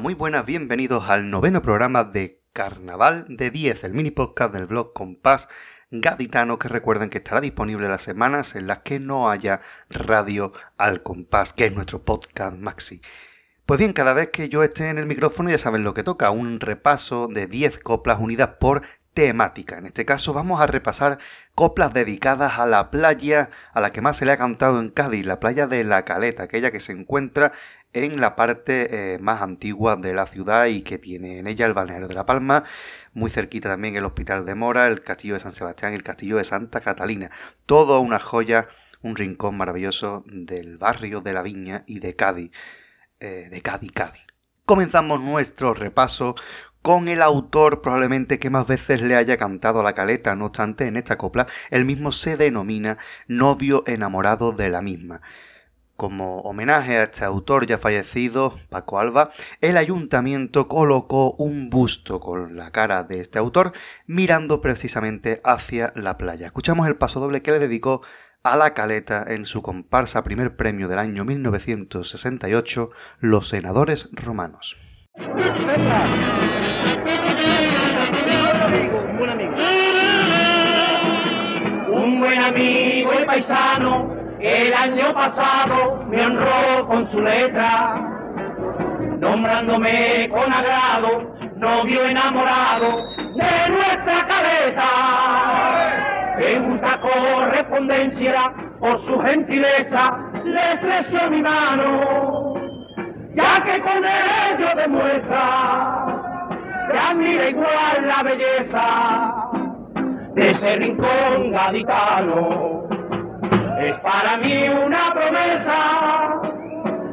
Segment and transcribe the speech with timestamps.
[0.00, 4.94] muy buenas, bienvenidos al noveno programa de Carnaval de 10, el mini podcast del blog
[4.94, 5.46] Compás
[5.90, 9.60] Gaditano que recuerden que estará disponible las semanas en las que no haya
[9.90, 13.02] radio al compás, que es nuestro podcast maxi.
[13.66, 16.30] Pues bien, cada vez que yo esté en el micrófono ya saben lo que toca,
[16.30, 18.80] un repaso de 10 coplas unidas por
[19.14, 19.78] temática.
[19.78, 21.18] En este caso vamos a repasar
[21.54, 25.26] coplas dedicadas a la playa a la que más se le ha cantado en Cádiz,
[25.26, 27.52] la playa de La Caleta, aquella que se encuentra
[27.92, 31.74] en la parte eh, más antigua de la ciudad y que tiene en ella el
[31.74, 32.62] balneario de La Palma,
[33.12, 36.36] muy cerquita también el Hospital de Mora, el Castillo de San Sebastián y el Castillo
[36.36, 37.30] de Santa Catalina.
[37.66, 38.68] Todo una joya,
[39.02, 42.52] un rincón maravilloso del barrio de la Viña y de Cádiz,
[43.18, 44.22] eh, de Cádiz, Cádiz.
[44.64, 46.36] Comenzamos nuestro repaso
[46.82, 50.96] con el autor probablemente que más veces le haya cantado la caleta, no obstante en
[50.96, 55.20] esta copla él mismo se denomina novio enamorado de la misma.
[55.96, 62.56] Como homenaje a este autor ya fallecido, Paco Alba, el ayuntamiento colocó un busto con
[62.56, 63.72] la cara de este autor
[64.06, 66.46] mirando precisamente hacia la playa.
[66.46, 68.00] Escuchamos el paso doble que le dedicó
[68.42, 74.78] a la caleta en su comparsa primer premio del año 1968, Los Senadores Romanos.
[75.16, 76.39] Un
[84.40, 87.94] el año pasado me honró con su letra,
[89.18, 92.98] nombrándome con agrado, novio enamorado
[93.34, 94.88] de nuestra cabeza.
[96.38, 102.54] En justa correspondencia, por su gentileza, le estrecho mi mano,
[103.34, 106.06] ya que con ello demuestra
[106.90, 109.50] que admira igual la belleza
[110.34, 112.79] de ese rincón gaditano
[113.80, 116.40] es para mí una promesa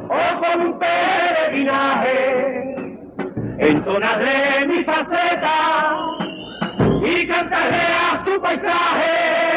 [0.08, 2.76] o con un peregrinaje.
[3.58, 5.96] Entonarle mi faceta
[7.02, 9.48] y cantarle a su paisaje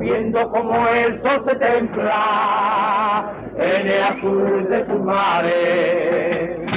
[0.00, 6.69] viendo como el sol se templa en el azul de sus mares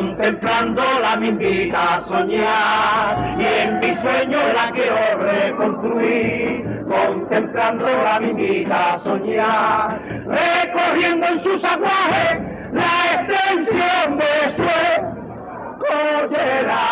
[0.00, 3.38] contemplándola me invita a soñar.
[3.38, 12.38] Y en mi sueño la quiero reconstruir contemplando la vida soñar, recorriendo en sus aguajes
[12.72, 14.70] la extensión de su
[15.84, 16.84] collera,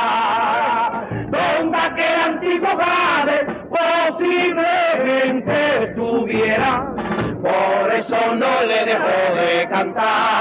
[1.31, 3.39] donde aquel antiguo gade
[3.71, 6.71] posiblemente estuviera.
[7.43, 10.38] Por eso no le dejó de cantar,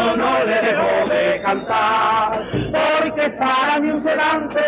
[0.00, 4.64] eso no le dejó de cantar porque es para mí un sedante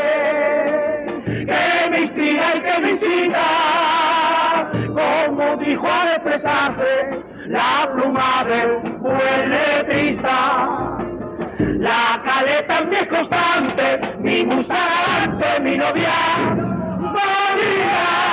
[1.24, 9.50] que me inspira y que me incita, como dijo al expresarse la pluma del buen
[9.50, 10.98] letrista.
[11.58, 16.10] La caleta es constante, mi musante, mi novia,
[16.98, 18.31] María.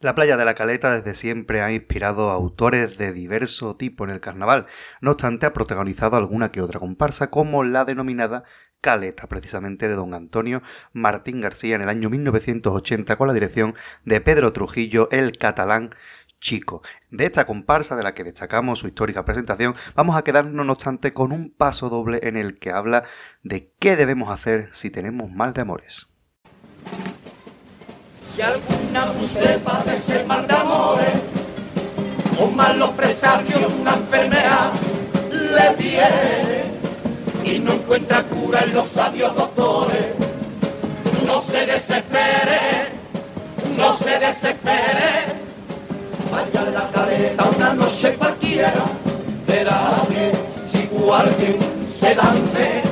[0.00, 4.10] La playa de la Caleta desde siempre ha inspirado a autores de diverso tipo en
[4.10, 4.66] el carnaval,
[5.00, 8.44] no obstante ha protagonizado alguna que otra comparsa como la denominada
[8.80, 14.20] Caleta, precisamente de don Antonio Martín García en el año 1980 con la dirección de
[14.20, 15.90] Pedro Trujillo, el catalán
[16.38, 16.80] chico.
[17.10, 21.12] De esta comparsa de la que destacamos su histórica presentación, vamos a quedarnos no obstante
[21.12, 23.02] con un paso doble en el que habla
[23.42, 26.06] de qué debemos hacer si tenemos mal de amores.
[28.38, 31.12] Si alguna usted padece mal de amores
[32.38, 34.70] o malos presagios, una enfermedad
[35.32, 36.62] le viene
[37.42, 40.06] y no encuentra cura en los sabios doctores,
[41.26, 42.92] no se desespere,
[43.76, 45.10] no se desespere,
[46.30, 48.84] vaya a la caleta una noche cualquiera,
[49.48, 50.30] verá que
[50.70, 51.58] si alguien
[51.98, 52.87] se dance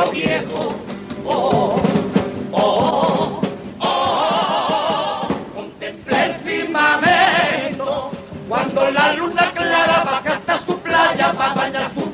[0.00, 0.74] caletero viejo,
[1.26, 1.76] oh,
[2.52, 3.40] oh,
[3.80, 8.10] oh, contemple el firmamento
[8.48, 12.10] cuando la luna clara baja hasta su playa para bañar su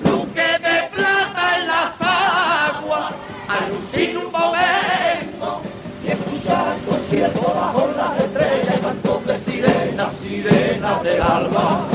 [7.55, 11.87] bajo las estrellas, cantos de sirenas, sirenas del alba.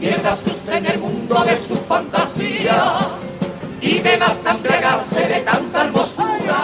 [0.00, 3.03] Pierdas usted en el mundo de su fantasía y
[4.04, 6.60] me basta embriagarse de tanta hermosura.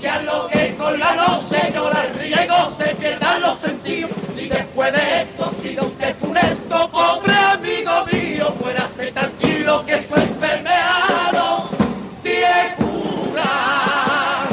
[0.00, 4.10] Que a lo que con la noche llora el riego se pierdan los sentidos.
[4.36, 10.02] Si después de esto, si no usted funesto, pobre amigo mío, fuera ser tranquilo que
[10.02, 11.32] su enfermedad
[12.22, 14.48] tiene cura.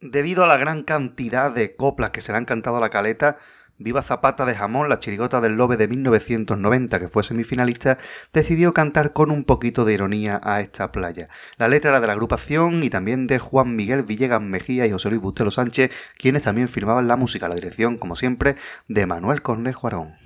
[0.00, 3.36] Debido a la gran cantidad de coplas que se le han cantado a la caleta,
[3.80, 7.96] Viva Zapata de Jamón, la chirigota del Lobe de 1990, que fue semifinalista,
[8.32, 11.28] decidió cantar con un poquito de ironía a esta playa.
[11.58, 15.10] La letra era de la agrupación y también de Juan Miguel Villegas Mejía y José
[15.10, 18.56] Luis Bustelo Sánchez, quienes también firmaban la música, la dirección, como siempre,
[18.88, 20.16] de Manuel Cornejo Arón.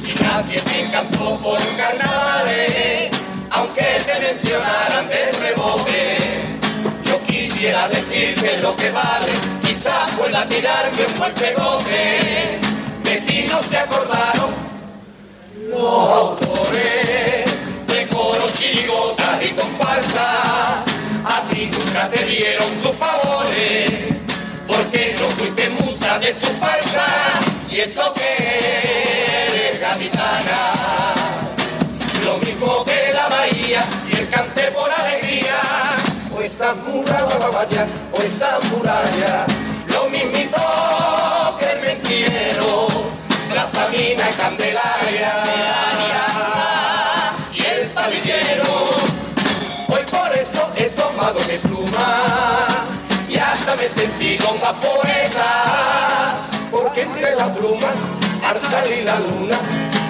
[0.00, 0.62] Si nadie
[3.50, 3.82] aunque
[4.20, 5.08] mencionaran
[7.58, 9.32] quisiera decir que lo que vale
[9.66, 12.60] quizás pueda tirarme un buen pegote.
[13.02, 14.50] De ti no se acordaron
[15.68, 17.46] los autores
[17.88, 20.84] de coros, chirigotas y comparsa.
[21.24, 23.90] A ti nunca te dieron sus favores,
[24.68, 27.06] porque no fuiste musa de su farsa.
[27.68, 30.27] Y eso que eres capitana,
[37.48, 39.46] muralla, o esa muralla,
[39.92, 40.60] lo mismito
[41.58, 42.88] que el mentiero,
[43.54, 45.32] la sabina candelaria
[47.52, 48.64] y el pabellero.
[49.88, 52.66] Hoy por eso he tomado mi pluma
[53.28, 56.40] y hasta me he sentido una poeta,
[56.70, 57.88] porque entre la bruma,
[58.46, 59.58] al salir la luna,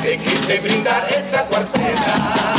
[0.03, 2.58] te quise brindar esta cuarteta.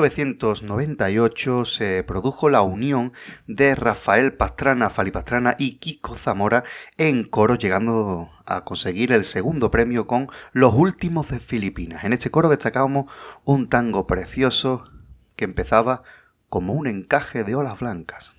[0.00, 3.12] 1998 se produjo la unión
[3.46, 6.64] de Rafael Pastrana, Fali Pastrana y Kiko Zamora
[6.96, 12.04] en coro, llegando a conseguir el segundo premio con Los Últimos de Filipinas.
[12.04, 13.12] En este coro destacábamos
[13.44, 14.84] un tango precioso
[15.36, 16.02] que empezaba
[16.48, 18.32] como un encaje de olas blancas.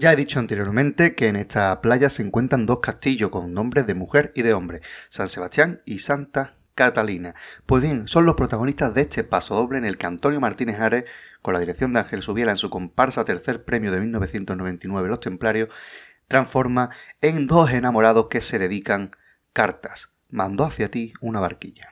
[0.00, 3.96] Ya he dicho anteriormente que en esta playa se encuentran dos castillos con nombres de
[3.96, 7.34] mujer y de hombre, San Sebastián y Santa Catalina.
[7.66, 11.02] Pues bien, son los protagonistas de este paso doble en el que Antonio Martínez Ares,
[11.42, 15.68] con la dirección de Ángel Subiela en su comparsa tercer premio de 1999 Los Templarios,
[16.28, 16.90] transforma
[17.20, 19.10] en dos enamorados que se dedican
[19.52, 20.10] cartas.
[20.28, 21.90] Mandó hacia ti una barquilla.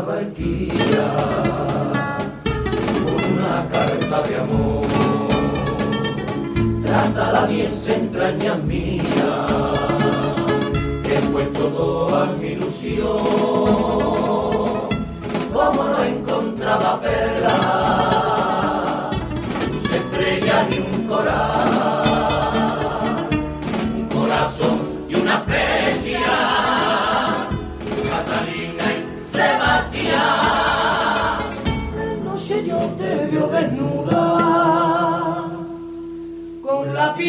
[0.00, 0.14] una
[3.28, 4.86] una carta de amor.
[6.84, 9.46] Trátala bien, entrañas mía,
[11.02, 13.16] que he puesto toda mi ilusión.
[15.52, 19.10] Como no encontraba perla,
[19.72, 21.87] tus estrellas y un coral.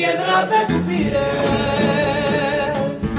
[0.09, 1.17] Piedra de tu piel.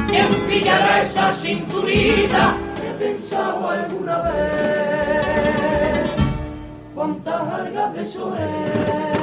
[0.09, 6.11] ¿Quién pillará esa cinturita que he pensado alguna vez?
[6.95, 9.21] ¿Cuántas algas de soledad?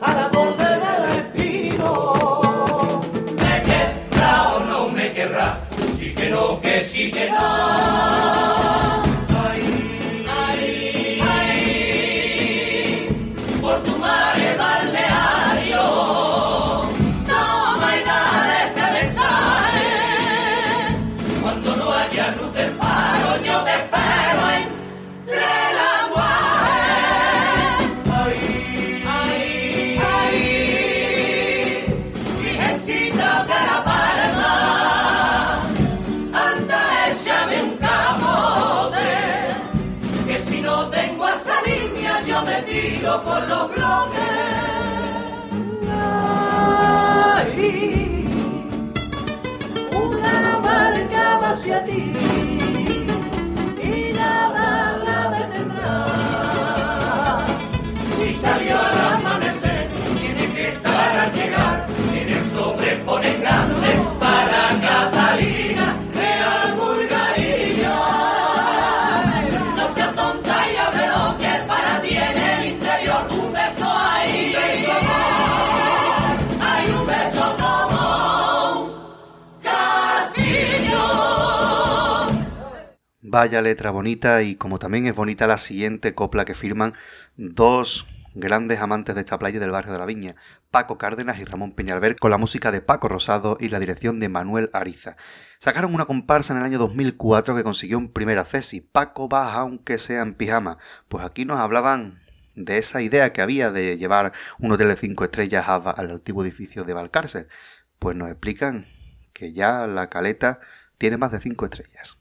[0.00, 1.90] a la borde del espino.
[3.42, 5.60] ¿Me querrá o no me querrá?
[5.96, 8.07] Sí que no, que sí que no.
[51.48, 51.77] Barca
[83.30, 86.94] Vaya letra bonita y como también es bonita la siguiente copla que firman
[87.36, 90.34] dos grandes amantes de esta playa del barrio de la Viña,
[90.70, 94.30] Paco Cárdenas y Ramón Peñalver, con la música de Paco Rosado y la dirección de
[94.30, 95.18] Manuel Ariza.
[95.58, 99.98] Sacaron una comparsa en el año 2004 que consiguió un primer acceso Paco baja aunque
[99.98, 100.78] sea en pijama.
[101.08, 102.20] Pues aquí nos hablaban
[102.54, 106.84] de esa idea que había de llevar un hotel de cinco estrellas al antiguo edificio
[106.84, 107.46] de Valcárcel.
[107.98, 108.86] Pues nos explican
[109.34, 110.60] que ya la caleta
[110.96, 112.17] tiene más de cinco estrellas.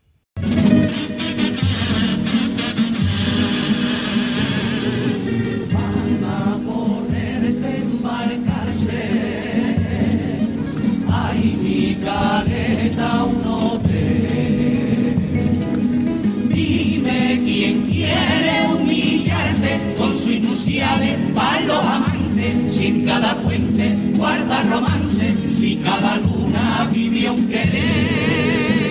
[24.57, 28.87] Guarda romance, si cada luna vive un querer.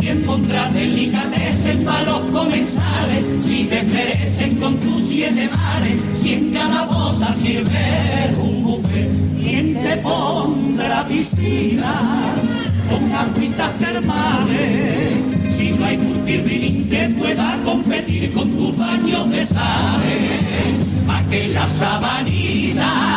[0.00, 3.24] ¿Quién pondrá delicatessen para los comensales?
[3.40, 9.08] Si te merecen con tus siete mares, si en cada boza sirve un buffet.
[9.40, 11.94] ¿Quién te pondrá piscina
[12.88, 15.14] con agüitas termales?
[15.56, 20.74] Si no hay multirilín que pueda competir con tus baños de sales,
[21.06, 23.09] pa' que la sabanita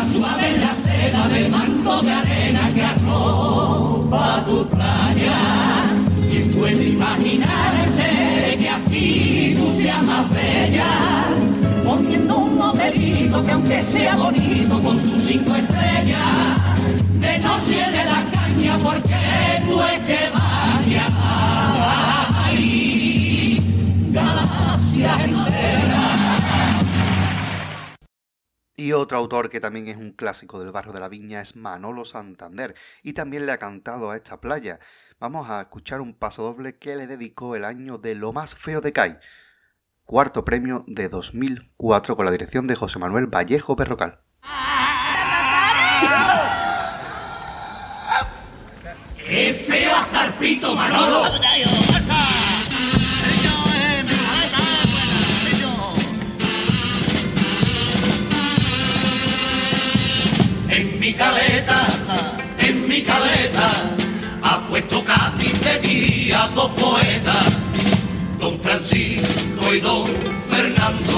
[0.00, 5.38] más suave la seda del manto de arena que arropa tu playa.
[6.30, 10.90] ¿Quién puede imaginarse que así tú seas más bella?
[11.84, 16.56] Poniendo un hotelito que aunque sea bonito con sus cinco estrellas,
[17.20, 19.20] de noche le da caña porque
[19.68, 22.19] no es que vaya.
[28.90, 32.04] Y otro autor que también es un clásico del barrio de la Viña es Manolo
[32.04, 34.80] Santander y también le ha cantado a esta playa.
[35.20, 38.80] Vamos a escuchar un paso doble que le dedicó el año de Lo más feo
[38.80, 39.20] de CAI.
[40.04, 44.22] Cuarto premio de 2004 con la dirección de José Manuel Vallejo Berrocal.
[49.24, 51.30] ¡Qué feo hasta el pito, Manolo!
[61.14, 61.86] Caleta,
[62.58, 63.70] en mi caleta,
[64.42, 65.04] ha puesto
[65.62, 67.46] de día dos poetas,
[68.38, 70.06] don Francisco y don
[70.48, 71.16] Fernando,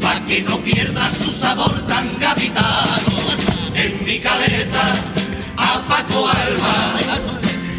[0.00, 3.18] pa' que no pierda su sabor tan gaditano.
[3.74, 4.84] En mi caleta,
[5.56, 7.28] a Paco Alba,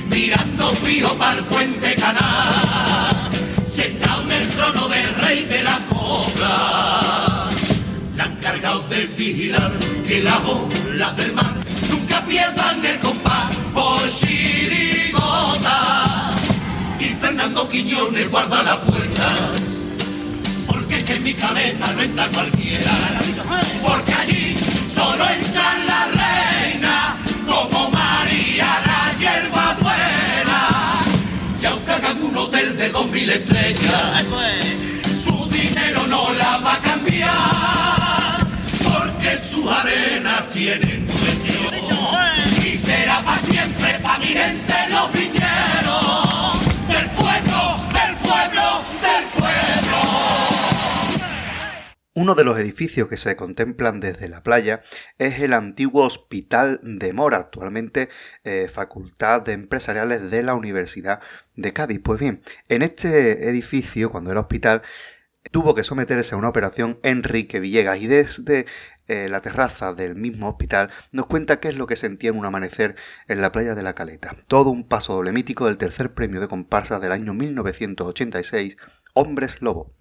[0.09, 2.52] mirando fijo para el puente canal,
[10.07, 11.53] que las olas del mar
[11.89, 15.77] nunca pierdan el compás por chirigota.
[16.99, 19.27] Y Fernando Quiñones guarda la puerta,
[20.67, 22.91] porque es que en mi caleta no entra cualquiera.
[23.85, 24.55] Porque allí
[24.93, 30.61] solo entran las reinas, como María la hierba buena.
[31.61, 34.25] Y aunque hagan un hotel de dos mil estrellas,
[39.37, 42.63] su arena tienen dueño.
[42.63, 44.33] Y será para siempre para mi
[44.91, 49.53] los viñeros del pueblo, del pueblo, del pueblo.
[52.15, 54.83] Uno de los edificios que se contemplan desde la playa
[55.17, 58.09] es el antiguo Hospital de Mora, actualmente
[58.43, 61.21] eh, Facultad de Empresariales de la Universidad
[61.55, 61.99] de Cádiz.
[62.03, 64.83] Pues bien, en este edificio, cuando era hospital,
[65.51, 68.65] tuvo que someterse a una operación Enrique Villegas y desde
[69.07, 72.45] eh, la terraza del mismo hospital nos cuenta qué es lo que sentía en un
[72.45, 72.95] amanecer
[73.27, 74.35] en la playa de la Caleta.
[74.47, 78.77] Todo un paso doble mítico del tercer premio de comparsa del año 1986,
[79.13, 79.93] Hombres Lobo.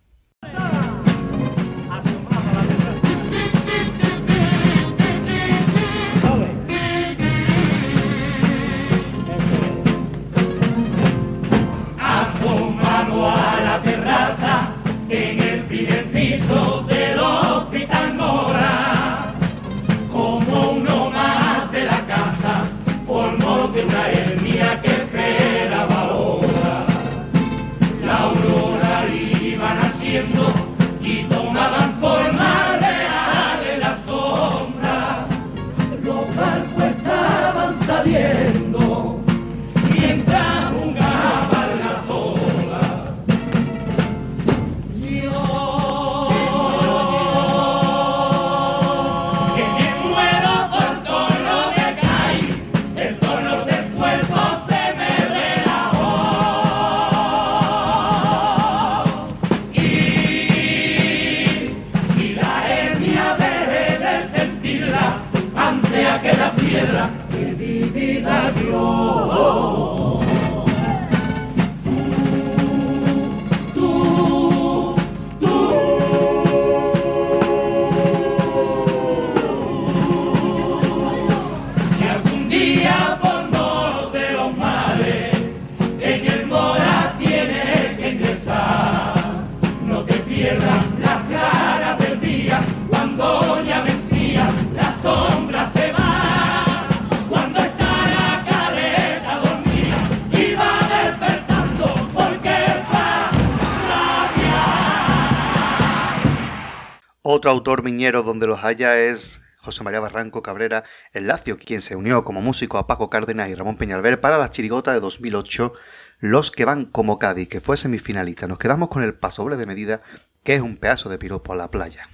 [107.42, 111.96] Otro autor miñero donde los haya es José María Barranco Cabrera, el Lacio, quien se
[111.96, 115.72] unió como músico a Paco Cárdenas y Ramón Peñalver para la chirigota de 2008,
[116.20, 118.46] Los que van como Cádiz, que fue semifinalista.
[118.46, 120.02] Nos quedamos con el pasoble de medida,
[120.44, 122.08] que es un pedazo de piropo a la playa.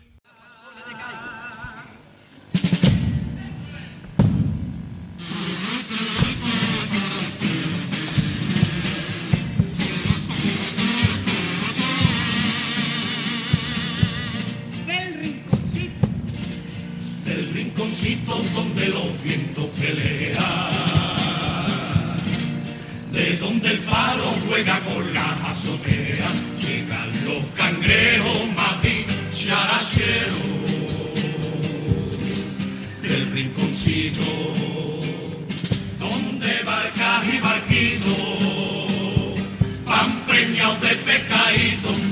[18.55, 20.37] Donde los vientos pelean,
[23.13, 26.29] de donde el faro juega con la azotea,
[26.61, 30.37] llegan los cangrejos más dicharachero
[33.03, 34.23] del rinconcito,
[35.99, 38.19] donde barcas y barquitos
[39.85, 42.08] van preñados de pescadito,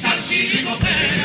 [0.00, 1.17] con mi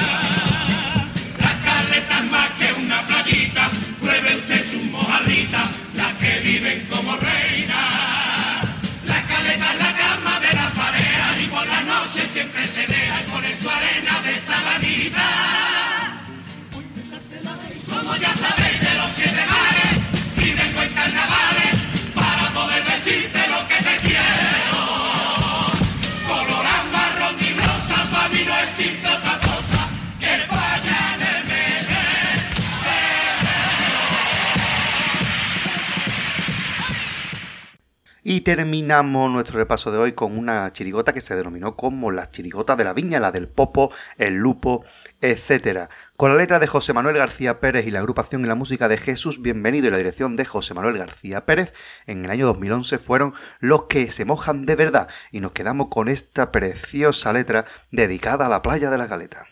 [38.26, 42.78] Y terminamos nuestro repaso de hoy con una chirigota que se denominó como la chirigota
[42.78, 44.86] de la viña, la del popo, el lupo,
[45.20, 45.90] etc.
[46.16, 48.98] Con la letra de José Manuel García Pérez y la agrupación y la música de
[48.98, 51.74] Jesús Bienvenido y la dirección de José Manuel García Pérez,
[52.08, 56.08] en el año 2011 fueron los que se mojan de verdad y nos quedamos con
[56.08, 59.48] esta preciosa letra dedicada a la playa de la Caleta.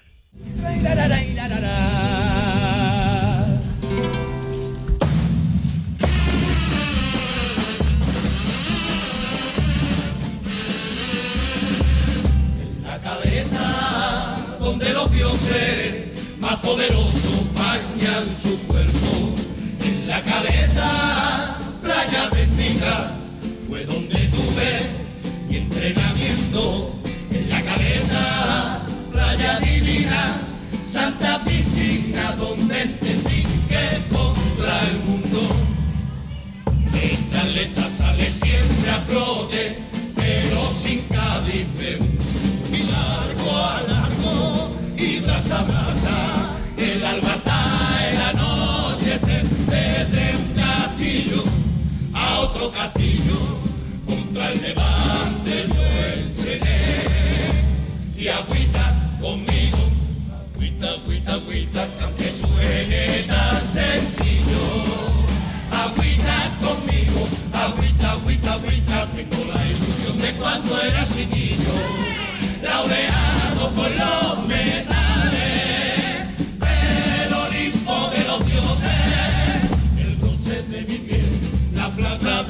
[15.37, 19.35] Seres más poderosos bañan su cuerpo.
[19.83, 23.17] En la caleta, playa bendita,
[23.67, 24.81] fue donde tuve
[25.49, 26.95] mi entrenamiento.
[27.31, 30.41] En la caleta, playa divina,
[30.83, 35.39] santa piscina donde entendí que contra el mundo
[37.01, 39.77] esta atleta sale siempre a flote,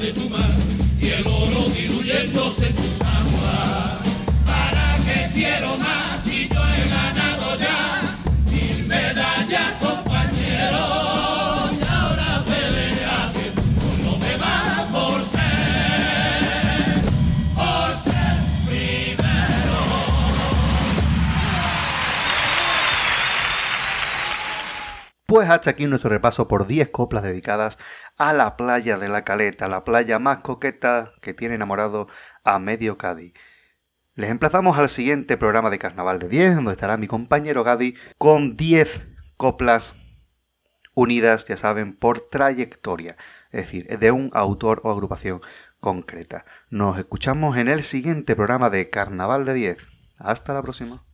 [0.02, 0.50] de tu mar
[1.00, 4.00] y el oro diluyéndose en tus aguas.
[4.44, 6.01] Para que quiero más
[25.32, 27.78] Pues hasta aquí nuestro repaso por 10 coplas dedicadas
[28.18, 32.06] a la playa de la Caleta, la playa más coqueta que tiene enamorado
[32.44, 33.32] a medio Cádiz.
[34.14, 38.58] Les emplazamos al siguiente programa de Carnaval de 10, donde estará mi compañero Gadi con
[38.58, 39.06] 10
[39.38, 39.94] coplas
[40.92, 43.16] unidas, ya saben, por trayectoria,
[43.52, 45.40] es decir, de un autor o agrupación
[45.80, 46.44] concreta.
[46.68, 49.88] Nos escuchamos en el siguiente programa de Carnaval de 10.
[50.18, 51.06] Hasta la próxima.